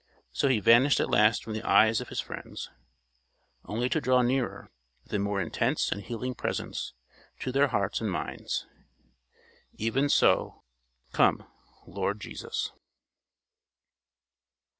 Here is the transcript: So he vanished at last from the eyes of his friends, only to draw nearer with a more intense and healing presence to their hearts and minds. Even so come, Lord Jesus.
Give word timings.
So 0.31 0.47
he 0.47 0.59
vanished 0.59 0.99
at 0.99 1.11
last 1.11 1.43
from 1.43 1.53
the 1.53 1.61
eyes 1.61 2.01
of 2.01 2.09
his 2.09 2.19
friends, 2.19 2.71
only 3.65 3.87
to 3.89 4.01
draw 4.01 4.23
nearer 4.23 4.71
with 5.03 5.13
a 5.13 5.19
more 5.19 5.39
intense 5.39 5.91
and 5.91 6.01
healing 6.01 6.33
presence 6.33 6.95
to 7.41 7.51
their 7.51 7.67
hearts 7.67 8.01
and 8.01 8.09
minds. 8.09 8.65
Even 9.75 10.09
so 10.09 10.63
come, 11.11 11.45
Lord 11.85 12.19
Jesus. 12.19 12.71